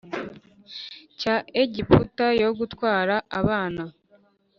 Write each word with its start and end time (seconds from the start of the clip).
Cya 1.19 1.35
egiputa 1.61 2.27
yo 2.41 2.49
gutwara 2.57 3.15
abana 3.39 3.83